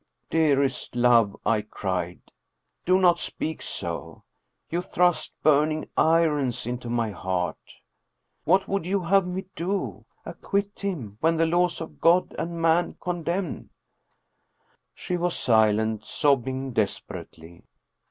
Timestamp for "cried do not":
1.61-3.19